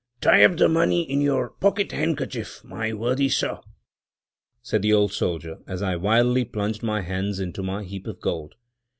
"Tie 0.19 0.43
up 0.43 0.57
the 0.57 0.67
money 0.67 1.03
in 1.03 1.21
your 1.21 1.51
pocket 1.51 1.91
handkerchief, 1.91 2.63
my 2.63 2.91
worthy 2.91 3.29
sir," 3.29 3.59
said 4.63 4.81
the 4.81 4.93
old 4.93 5.13
soldier, 5.13 5.59
as 5.67 5.83
I 5.83 5.95
wildly 5.95 6.43
plunged 6.43 6.81
my 6.81 7.01
hands 7.01 7.39
into 7.39 7.61
my 7.61 7.83
heap 7.83 8.07
of 8.07 8.19
gold. 8.19 8.55